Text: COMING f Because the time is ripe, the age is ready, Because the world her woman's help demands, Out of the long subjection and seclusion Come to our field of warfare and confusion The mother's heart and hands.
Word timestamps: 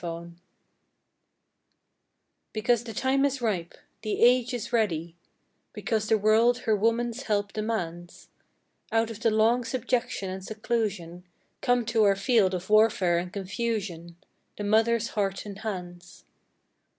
COMING 0.03 0.31
f 0.37 0.41
Because 2.53 2.85
the 2.85 2.93
time 2.95 3.23
is 3.23 3.39
ripe, 3.39 3.75
the 4.01 4.19
age 4.23 4.51
is 4.51 4.73
ready, 4.73 5.15
Because 5.73 6.07
the 6.07 6.17
world 6.17 6.61
her 6.65 6.75
woman's 6.75 7.21
help 7.21 7.53
demands, 7.53 8.27
Out 8.91 9.11
of 9.11 9.19
the 9.19 9.29
long 9.29 9.63
subjection 9.63 10.27
and 10.31 10.43
seclusion 10.43 11.23
Come 11.61 11.85
to 11.85 12.03
our 12.03 12.15
field 12.15 12.55
of 12.55 12.67
warfare 12.71 13.19
and 13.19 13.31
confusion 13.31 14.15
The 14.57 14.63
mother's 14.63 15.09
heart 15.09 15.45
and 15.45 15.59
hands. 15.59 16.25